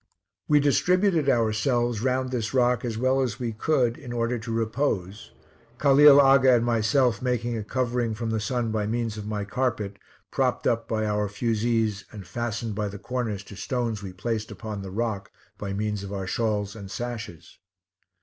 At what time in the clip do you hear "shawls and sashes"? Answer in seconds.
16.25-17.59